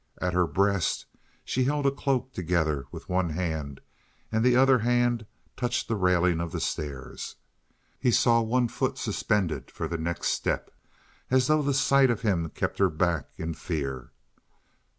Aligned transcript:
At 0.19 0.33
her 0.33 0.47
breast 0.47 1.05
she 1.45 1.65
held 1.65 1.85
a 1.85 1.91
cloak 1.91 2.33
together 2.33 2.85
with 2.91 3.07
one 3.07 3.29
hand 3.29 3.81
and 4.31 4.43
the 4.43 4.55
other 4.55 4.79
hand 4.79 5.27
touched 5.55 5.87
the 5.87 5.95
railing 5.95 6.41
of 6.41 6.51
the 6.51 6.59
stairs. 6.59 7.35
He 7.99 8.09
saw 8.09 8.41
one 8.41 8.67
foot 8.67 8.97
suspended 8.97 9.69
for 9.69 9.87
the 9.87 9.99
next 9.99 10.29
step, 10.29 10.71
as 11.29 11.45
though 11.45 11.61
the 11.61 11.75
sight 11.75 12.09
of 12.09 12.23
him 12.23 12.49
kept 12.49 12.79
her 12.79 12.89
back 12.89 13.29
in 13.37 13.53
fear. 13.53 14.09